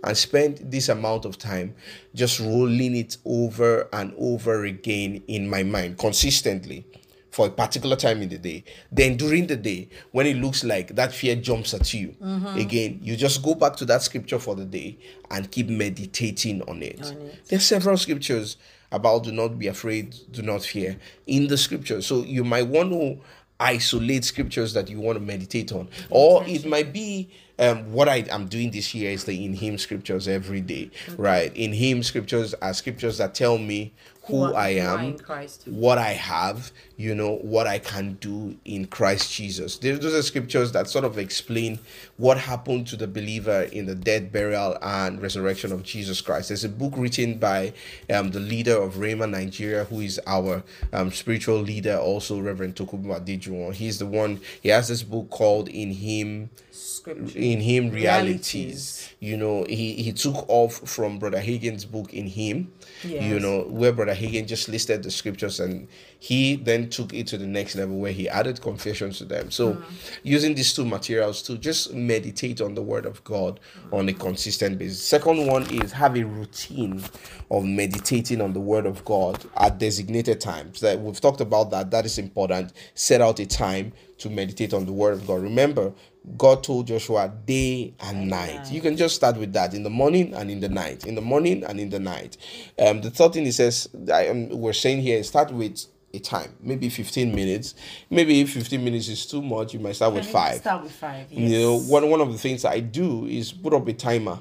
and 0.04 0.16
spend 0.16 0.58
this 0.58 0.88
amount 0.88 1.24
of 1.24 1.36
time 1.36 1.74
just 2.14 2.38
rolling 2.38 2.94
it 2.94 3.16
over 3.24 3.88
and 3.92 4.14
over 4.16 4.64
again 4.64 5.22
in 5.26 5.50
my 5.50 5.64
mind 5.64 5.98
consistently 5.98 6.86
for 7.32 7.48
a 7.48 7.50
particular 7.50 7.96
time 7.96 8.22
in 8.22 8.28
the 8.28 8.38
day. 8.38 8.62
Then 8.92 9.16
during 9.16 9.48
the 9.48 9.56
day, 9.56 9.88
when 10.12 10.28
it 10.28 10.36
looks 10.36 10.62
like 10.62 10.94
that 10.94 11.12
fear 11.12 11.34
jumps 11.34 11.74
at 11.74 11.92
you, 11.92 12.14
mm-hmm. 12.22 12.58
again, 12.58 13.00
you 13.02 13.16
just 13.16 13.42
go 13.42 13.56
back 13.56 13.74
to 13.76 13.84
that 13.86 14.02
scripture 14.02 14.38
for 14.38 14.54
the 14.54 14.64
day 14.64 14.96
and 15.30 15.50
keep 15.50 15.68
meditating 15.68 16.62
on 16.62 16.82
it. 16.82 17.00
There 17.48 17.56
are 17.56 17.60
several 17.60 17.96
scriptures 17.96 18.56
about 18.92 19.24
do 19.24 19.32
not 19.32 19.58
be 19.58 19.66
afraid, 19.66 20.14
do 20.30 20.42
not 20.42 20.62
fear 20.62 20.96
in 21.26 21.48
the 21.48 21.56
scripture. 21.56 22.00
So 22.02 22.22
you 22.22 22.44
might 22.44 22.66
want 22.66 22.92
to 22.92 23.18
isolate 23.60 24.24
scriptures 24.24 24.72
that 24.74 24.88
you 24.88 25.00
want 25.00 25.18
to 25.18 25.24
meditate 25.24 25.72
on, 25.72 25.88
or 26.10 26.44
it 26.46 26.64
might 26.64 26.92
be 26.92 27.28
um, 27.58 27.92
what 27.92 28.08
I 28.08 28.18
am 28.30 28.46
doing 28.46 28.70
this 28.70 28.94
year 28.94 29.10
is 29.10 29.24
the 29.24 29.44
in 29.44 29.52
Him 29.52 29.78
scriptures 29.78 30.28
every 30.28 30.60
day, 30.60 30.90
right? 31.16 31.54
In 31.56 31.72
Him 31.72 32.02
scriptures 32.02 32.54
are 32.54 32.72
scriptures 32.72 33.18
that 33.18 33.34
tell 33.34 33.58
me 33.58 33.92
who, 34.28 34.44
Who 34.46 34.54
I 34.54 34.68
am, 34.74 35.18
Christ. 35.18 35.62
what 35.66 35.98
I 35.98 36.12
have, 36.12 36.70
you 36.96 37.14
know, 37.14 37.36
what 37.36 37.66
I 37.66 37.78
can 37.78 38.14
do 38.20 38.56
in 38.64 38.86
Christ 38.86 39.32
Jesus. 39.32 39.78
There- 39.78 39.96
Those 39.96 40.14
are 40.14 40.22
scriptures 40.22 40.72
that 40.72 40.88
sort 40.88 41.04
of 41.04 41.18
explain 41.18 41.78
what 42.18 42.38
happened 42.38 42.86
to 42.88 42.96
the 42.96 43.06
believer 43.08 43.62
in 43.72 43.86
the 43.86 43.94
death, 43.94 44.30
burial, 44.30 44.76
and 44.82 45.20
resurrection 45.20 45.72
of 45.72 45.82
Jesus 45.82 46.20
Christ. 46.20 46.48
There's 46.48 46.64
a 46.64 46.68
book 46.68 46.92
written 46.96 47.38
by 47.38 47.72
um, 48.10 48.30
the 48.30 48.40
leader 48.40 48.76
of 48.80 48.94
Rhema 48.94 49.28
Nigeria, 49.28 49.84
who 49.84 50.00
is 50.00 50.20
our 50.26 50.62
um, 50.92 51.10
spiritual 51.10 51.58
leader, 51.58 51.96
also 51.96 52.38
Reverend 52.40 52.76
Tokunbo 52.76 53.18
Adejuwon. 53.18 53.74
He's 53.74 53.98
the 53.98 54.06
one, 54.06 54.40
he 54.62 54.68
has 54.68 54.88
this 54.88 55.02
book 55.02 55.30
called 55.30 55.68
In 55.68 55.90
Him 55.92 56.50
Scripture. 56.70 57.38
in 57.38 57.60
him 57.60 57.90
realities. 57.90 58.54
Realities. 58.54 59.10
you 59.20 59.36
know 59.36 59.64
he 59.68 59.94
he 59.94 60.12
took 60.12 60.44
off 60.48 60.74
from 60.88 61.18
brother 61.18 61.40
Hagin's 61.40 61.84
book 61.84 62.12
in 62.12 62.26
him 62.26 62.72
you 63.02 63.38
know 63.40 63.62
where 63.62 63.92
brother 63.92 64.14
Hagin 64.18 64.46
just 64.46 64.68
listed 64.68 65.02
the 65.02 65.10
scriptures 65.10 65.60
and 65.60 65.88
he 66.18 66.56
then 66.56 66.88
took 66.90 67.14
it 67.14 67.26
to 67.28 67.38
the 67.38 67.46
next 67.46 67.76
level 67.76 67.98
where 67.98 68.12
he 68.12 68.28
added 68.28 68.60
confessions 68.60 69.18
to 69.18 69.24
them. 69.24 69.50
So 69.50 69.74
Mm. 69.74 69.82
using 70.22 70.54
these 70.54 70.72
two 70.74 70.84
materials 70.84 71.42
to 71.42 71.56
just 71.56 71.94
meditate 71.94 72.60
on 72.60 72.74
the 72.74 72.82
word 72.82 73.06
of 73.06 73.22
god 73.24 73.60
on 73.92 74.08
a 74.08 74.12
consistent 74.12 74.78
basis. 74.78 75.00
Second 75.02 75.46
one 75.46 75.62
is 75.72 75.92
have 75.92 76.16
a 76.16 76.24
routine 76.24 77.02
of 77.50 77.64
meditating 77.64 78.40
on 78.40 78.52
the 78.52 78.60
word 78.60 78.86
of 78.86 79.04
god 79.04 79.44
at 79.56 79.78
designated 79.78 80.40
times. 80.40 80.80
That 80.80 81.00
we've 81.00 81.20
talked 81.20 81.40
about 81.40 81.70
that. 81.70 81.90
That 81.90 82.04
is 82.04 82.18
important. 82.18 82.72
Set 82.94 83.20
out 83.20 83.38
a 83.38 83.46
time 83.46 83.92
to 84.18 84.28
meditate 84.28 84.74
on 84.74 84.84
the 84.84 84.92
word 84.92 85.14
of 85.14 85.26
god. 85.26 85.42
Remember 85.42 85.92
God 86.36 86.62
told 86.62 86.86
Joshua 86.86 87.32
day 87.46 87.94
and 88.00 88.28
night. 88.28 88.70
You 88.70 88.80
can 88.80 88.96
just 88.96 89.14
start 89.14 89.36
with 89.36 89.52
that 89.54 89.74
in 89.74 89.82
the 89.82 89.90
morning 89.90 90.34
and 90.34 90.50
in 90.50 90.60
the 90.60 90.68
night. 90.68 91.06
In 91.06 91.14
the 91.14 91.20
morning 91.20 91.64
and 91.64 91.80
in 91.80 91.90
the 91.90 91.98
night. 91.98 92.36
Um, 92.78 93.00
the 93.00 93.10
third 93.10 93.32
thing 93.32 93.44
he 93.44 93.52
says, 93.52 93.88
I 94.12 94.26
am, 94.26 94.48
we're 94.50 94.72
saying 94.72 95.00
here, 95.00 95.22
start 95.22 95.50
with 95.52 95.86
a 96.12 96.18
time, 96.18 96.54
maybe 96.60 96.88
15 96.88 97.34
minutes. 97.34 97.74
Maybe 98.10 98.40
if 98.40 98.52
15 98.52 98.82
minutes 98.82 99.08
is 99.08 99.26
too 99.26 99.42
much, 99.42 99.74
you 99.74 99.80
might 99.80 99.96
start 99.96 100.14
with 100.14 100.26
five. 100.26 100.56
Start 100.56 100.82
with 100.82 100.92
five. 100.92 101.26
Yes. 101.30 101.50
You 101.50 101.58
know, 101.58 101.78
one, 101.80 102.08
one 102.10 102.20
of 102.20 102.32
the 102.32 102.38
things 102.38 102.64
I 102.64 102.80
do 102.80 103.26
is 103.26 103.52
put 103.52 103.74
up 103.74 103.86
a 103.86 103.92
timer. 103.92 104.40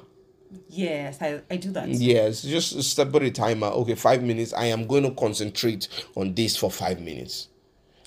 Yes, 0.68 1.18
I, 1.20 1.42
I 1.50 1.56
do 1.56 1.70
that. 1.72 1.88
Yes, 1.88 2.42
just 2.42 2.82
step 2.82 3.10
put 3.10 3.22
a 3.22 3.30
timer. 3.30 3.66
Okay, 3.68 3.94
five 3.94 4.22
minutes. 4.22 4.52
I 4.54 4.66
am 4.66 4.86
going 4.86 5.02
to 5.02 5.10
concentrate 5.10 5.88
on 6.14 6.34
this 6.34 6.56
for 6.56 6.70
five 6.70 7.00
minutes. 7.00 7.48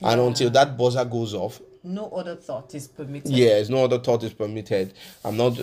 And 0.02 0.20
until 0.20 0.50
that 0.52 0.78
buzzer 0.78 1.06
goes 1.06 1.34
off, 1.36 1.62
No 1.84 2.10
other 2.10 2.36
thought 2.36 2.76
is 2.76 2.88
permitted. 2.88 3.32
Yes, 3.32 3.68
no 3.68 3.86
other 3.86 3.98
thought 3.98 4.24
is 4.24 4.34
permitted. 4.34 4.94
I'm 5.26 5.36
not, 5.36 5.58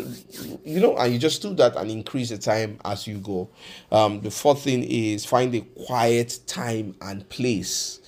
you 0.65 0.81
know, 0.81 0.97
and 0.97 1.13
you 1.13 1.19
just 1.19 1.41
do 1.43 1.55
that 1.55 1.77
and 1.77 1.91
increase 1.91 2.31
the 2.31 2.39
time 2.39 2.81
as 2.85 3.07
you 3.07 3.19
go. 3.19 3.49
Um, 3.93 4.21
the 4.21 4.31
fourth 4.31 4.63
thing 4.63 4.83
is 4.83 5.25
find 5.25 5.55
a 5.55 5.61
quiet 5.61 6.41
time 6.47 6.97
and 7.01 7.29
place. 7.29 8.01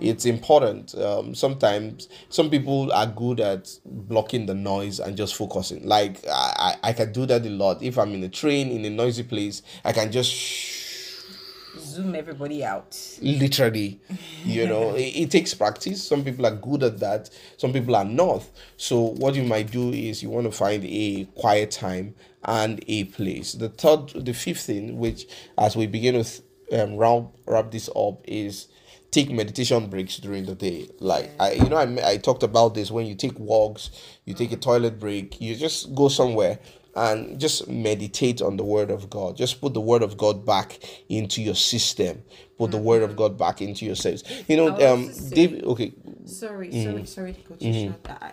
It's 0.00 0.24
important. 0.24 0.94
Um, 0.94 1.34
sometimes 1.34 2.08
some 2.30 2.48
people 2.48 2.90
are 2.90 3.06
good 3.06 3.38
at 3.40 3.68
blocking 3.84 4.46
the 4.46 4.54
noise 4.54 4.98
and 4.98 5.14
just 5.14 5.34
focusing. 5.34 5.86
Like 5.86 6.26
I, 6.26 6.76
I 6.82 6.88
I 6.88 6.92
can 6.94 7.12
do 7.12 7.26
that 7.26 7.44
a 7.44 7.50
lot. 7.50 7.82
If 7.82 7.98
I'm 7.98 8.14
in 8.14 8.24
a 8.24 8.30
train 8.30 8.70
in 8.70 8.82
a 8.86 8.90
noisy 8.90 9.24
place, 9.24 9.60
I 9.84 9.92
can 9.92 10.10
just 10.10 10.32
Zone 10.32 10.77
zoom 11.98 12.14
everybody 12.14 12.64
out. 12.64 12.96
literally 13.20 14.00
you 14.44 14.66
know 14.66 14.94
it, 14.94 15.12
it 15.22 15.30
takes 15.30 15.52
practice. 15.54 16.06
Some 16.06 16.24
people 16.24 16.46
are 16.46 16.54
good 16.54 16.82
at 16.82 17.00
that. 17.00 17.30
Some 17.56 17.72
people 17.72 17.96
are 17.96 18.04
not. 18.04 18.48
So 18.76 19.00
what 19.22 19.34
you 19.34 19.42
might 19.42 19.70
do 19.70 19.90
is 19.90 20.22
you 20.22 20.30
want 20.30 20.46
to 20.46 20.52
find 20.52 20.84
a 20.84 21.24
quiet 21.34 21.70
time 21.72 22.14
and 22.44 22.82
a 22.86 23.04
place. 23.04 23.52
The 23.52 23.68
third 23.68 24.10
the 24.14 24.32
fifth 24.32 24.66
thing 24.66 24.98
which 24.98 25.26
as 25.56 25.76
we 25.76 25.86
begin 25.86 26.22
to 26.22 26.82
um, 26.82 26.96
wrap, 26.96 27.24
wrap 27.46 27.70
this 27.70 27.88
up 27.96 28.20
is 28.24 28.68
take 29.10 29.30
meditation 29.30 29.88
breaks 29.88 30.18
during 30.18 30.44
the 30.44 30.54
day. 30.54 30.88
Like 31.00 31.30
i 31.40 31.52
you 31.52 31.68
know 31.68 31.76
I, 31.76 32.12
I 32.12 32.16
talked 32.18 32.44
about 32.44 32.74
this. 32.74 32.92
When 32.92 33.06
you 33.06 33.16
take 33.16 33.36
walks 33.38 33.90
you 34.24 34.34
take 34.34 34.52
a 34.52 34.56
toilet 34.56 35.00
break 35.00 35.40
you 35.40 35.56
just 35.56 35.94
go 35.96 36.08
somewhere 36.08 36.60
and 36.98 37.38
just 37.40 37.68
meditate 37.68 38.40
on 38.42 38.56
the 38.56 38.64
word 38.64 38.90
of 38.90 39.08
god 39.08 39.36
just 39.36 39.60
put 39.60 39.72
the 39.74 39.80
word 39.80 40.02
of 40.02 40.16
god 40.16 40.44
back 40.44 40.78
into 41.08 41.40
your 41.42 41.54
system 41.54 42.22
put 42.58 42.70
the 42.70 42.78
word 42.78 43.02
of 43.02 43.14
god 43.16 43.38
back 43.38 43.62
into 43.62 43.84
your 43.86 43.94
service 43.94 44.22
you 44.48 44.56
know 44.56 44.68
um 44.92 45.10
say- 45.12 45.34
david 45.34 45.64
okay 45.64 45.92
Sorry, 46.26 46.70
sorry, 46.84 47.06
sorry 47.06 47.32
to 47.32 47.40
cut 47.40 47.62
you 47.62 47.88
short. 47.88 48.06
I, 48.06 48.32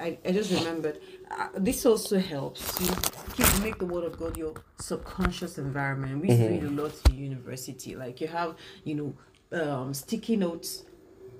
I, 0.00 0.18
I 0.24 0.32
just 0.32 0.50
remembered. 0.50 0.98
Uh, 1.30 1.46
this 1.56 1.86
also 1.86 2.18
helps 2.18 2.80
you 2.80 2.88
keep 3.36 3.62
make 3.62 3.78
the 3.78 3.86
word 3.86 4.02
of 4.02 4.18
God 4.18 4.36
your 4.36 4.54
subconscious 4.80 5.56
environment. 5.56 6.20
We 6.20 6.30
read 6.30 6.64
a 6.64 6.70
lot 6.70 6.92
in 7.08 7.16
university. 7.16 7.94
Like 7.94 8.20
you 8.20 8.26
have, 8.26 8.56
you 8.82 8.94
know, 8.96 9.60
um, 9.62 9.94
sticky 9.94 10.34
notes 10.34 10.82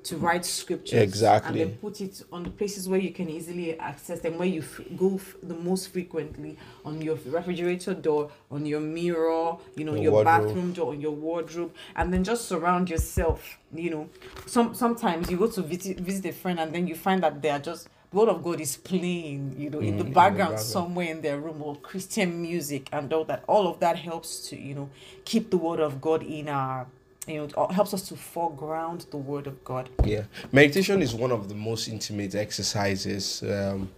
to 0.08 0.16
write 0.16 0.44
scriptures 0.44 1.00
Exactly. 1.02 1.62
and 1.62 1.70
then 1.72 1.78
put 1.78 2.00
it 2.00 2.22
on 2.32 2.42
the 2.42 2.50
places 2.50 2.88
where 2.88 3.00
you 3.00 3.12
can 3.12 3.28
easily 3.28 3.78
access 3.78 4.20
them 4.20 4.38
where 4.38 4.48
you 4.56 4.60
f- 4.62 4.80
go 4.96 5.16
f- 5.16 5.34
the 5.42 5.54
most 5.54 5.92
frequently 5.92 6.56
on 6.84 7.00
your 7.02 7.16
refrigerator 7.26 7.94
door 7.94 8.30
on 8.50 8.64
your 8.66 8.80
mirror 8.80 9.56
you 9.76 9.84
know 9.84 9.94
Your 9.94 10.02
your 10.04 10.12
wardrobe. 10.12 10.46
bathroom 10.46 10.72
door 10.72 10.92
on 10.94 11.00
your 11.00 11.12
wardrobe 11.26 11.72
and 11.96 12.12
then 12.12 12.22
just 12.24 12.42
surround 12.48 12.88
yourself 12.90 13.58
you 13.74 13.90
know 13.90 14.08
some 14.46 14.74
sometimes 14.74 15.30
you 15.30 15.36
go 15.36 15.46
to 15.48 15.62
visit 15.62 15.98
visit 16.00 16.24
a 16.26 16.32
friend 16.32 16.58
and 16.60 16.72
then 16.74 16.86
you 16.86 16.94
find 16.94 17.22
that 17.22 17.40
they 17.42 17.50
are 17.50 17.58
just 17.58 17.88
the 18.10 18.16
word 18.18 18.28
of 18.30 18.42
god 18.42 18.58
is 18.60 18.76
playing 18.76 19.54
you 19.58 19.68
know 19.70 19.80
in 19.80 19.96
the 19.98 20.04
Mm, 20.04 20.06
in 20.06 20.10
the 20.10 20.14
background. 20.14 20.58
somewhere 20.60 21.08
in 21.10 21.20
their 21.20 21.38
room 21.38 21.60
or 21.62 21.76
christian 21.76 22.40
music 22.40 22.88
and 22.92 23.12
all 23.12 23.24
that 23.24 23.44
all 23.46 23.68
of 23.68 23.78
that 23.80 23.96
helps 23.98 24.48
to 24.48 24.56
you 24.68 24.74
know 24.74 24.88
keep 25.26 25.50
the 25.50 25.58
word 25.58 25.80
of 25.80 26.00
god 26.00 26.22
in 26.22 26.48
our 26.48 26.86
you 27.28 27.36
know 27.36 27.44
it 27.44 27.72
helps 27.72 27.92
us 27.92 28.08
to 28.08 28.16
foreground 28.16 29.06
the 29.10 29.16
word 29.16 29.46
of 29.46 29.62
god 29.64 29.88
Yeah, 30.04 30.24
meditation 30.52 31.02
is 31.02 31.14
one 31.14 31.30
of 31.30 31.48
the 31.48 31.54
most 31.54 31.88
intimate 31.88 32.34
exercises 32.34 33.42
um, 33.42 33.90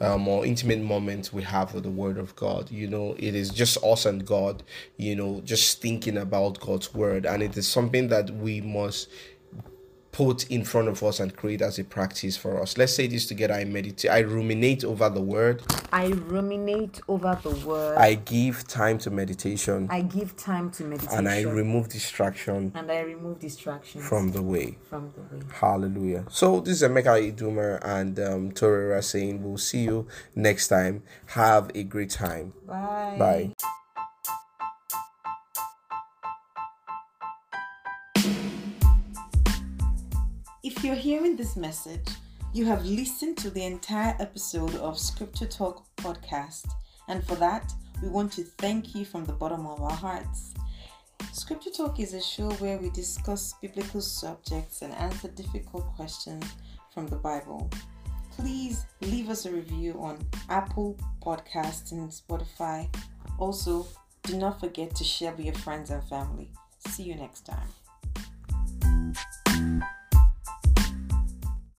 um, 0.00 0.28
or 0.28 0.46
intimate 0.46 0.80
moments 0.80 1.32
we 1.32 1.42
have 1.42 1.74
with 1.74 1.82
the 1.82 1.90
Word 1.90 2.18
of 2.18 2.34
God. 2.36 2.70
You 2.70 2.86
know, 2.86 3.16
it 3.18 3.34
is 3.34 3.50
just 3.50 3.82
us 3.82 4.06
and 4.06 4.24
God. 4.24 4.62
You 4.96 5.16
know, 5.16 5.40
just 5.44 5.80
thinking 5.80 6.16
about 6.18 6.60
God's 6.60 6.94
Word, 6.94 7.26
and 7.26 7.42
it 7.42 7.56
is 7.56 7.66
something 7.66 8.08
that 8.08 8.30
we 8.30 8.60
must 8.60 9.08
put 10.18 10.50
in 10.50 10.64
front 10.64 10.88
of 10.88 11.00
us 11.04 11.20
and 11.20 11.36
create 11.36 11.62
as 11.62 11.78
a 11.78 11.84
practice 11.84 12.36
for 12.36 12.60
us. 12.60 12.76
Let's 12.76 12.92
say 12.92 13.06
this 13.06 13.24
together. 13.26 13.54
I 13.54 13.64
meditate. 13.64 14.10
I 14.10 14.18
ruminate 14.18 14.82
over 14.82 15.08
the 15.08 15.20
Word. 15.20 15.62
I 15.92 16.08
ruminate 16.08 17.00
over 17.06 17.38
the 17.40 17.50
word. 17.64 17.96
I 17.96 18.14
give 18.14 18.66
time 18.66 18.98
to 18.98 19.10
meditation, 19.10 19.86
I 19.90 20.02
give 20.02 20.36
time 20.36 20.72
to 20.72 20.82
meditation. 20.82 21.18
and 21.18 21.28
I 21.28 21.42
remove 21.42 21.88
distraction 21.88 22.72
and 22.74 22.90
I 22.90 23.00
remove 23.00 23.38
distraction 23.38 24.00
from 24.00 24.32
the 24.32 24.42
way. 24.42 24.76
from 24.90 25.12
the 25.14 25.36
way. 25.36 25.42
Hallelujah. 25.52 26.24
So 26.30 26.60
this 26.60 26.82
is 26.82 26.88
Emeka 26.88 27.32
Idumer 27.32 27.78
and 27.82 28.18
um, 28.18 28.52
Torera 28.52 29.00
saying 29.02 29.42
we'll 29.44 29.56
see 29.56 29.84
you 29.84 30.08
next 30.34 30.66
time. 30.66 31.04
Have 31.26 31.70
a 31.76 31.84
great 31.84 32.10
time. 32.10 32.54
Bye. 32.66 33.16
Bye. 33.18 33.52
If 40.64 40.82
you're 40.82 40.96
hearing 40.96 41.36
this 41.36 41.54
message, 41.54 42.08
you 42.52 42.64
have 42.66 42.84
listened 42.84 43.36
to 43.38 43.50
the 43.50 43.64
entire 43.64 44.16
episode 44.18 44.74
of 44.76 44.98
Scripture 44.98 45.46
Talk 45.46 45.86
podcast, 45.98 46.66
and 47.06 47.24
for 47.24 47.36
that, 47.36 47.72
we 48.02 48.08
want 48.08 48.32
to 48.32 48.42
thank 48.42 48.92
you 48.92 49.04
from 49.04 49.24
the 49.24 49.32
bottom 49.32 49.68
of 49.68 49.80
our 49.80 49.92
hearts. 49.92 50.54
Scripture 51.32 51.70
Talk 51.70 52.00
is 52.00 52.12
a 52.12 52.20
show 52.20 52.50
where 52.54 52.76
we 52.78 52.90
discuss 52.90 53.54
biblical 53.62 54.00
subjects 54.00 54.82
and 54.82 54.92
answer 54.94 55.28
difficult 55.28 55.86
questions 55.94 56.44
from 56.92 57.06
the 57.06 57.16
Bible. 57.16 57.70
Please 58.32 58.84
leave 59.00 59.30
us 59.30 59.46
a 59.46 59.52
review 59.52 59.92
on 60.00 60.18
Apple 60.48 60.98
Podcasts 61.22 61.92
and 61.92 62.10
Spotify. 62.10 62.92
Also, 63.38 63.86
do 64.24 64.36
not 64.36 64.58
forget 64.58 64.92
to 64.96 65.04
share 65.04 65.30
with 65.34 65.46
your 65.46 65.54
friends 65.54 65.90
and 65.90 66.02
family. 66.08 66.50
See 66.80 67.04
you 67.04 67.14
next 67.14 67.46
time. 67.46 67.68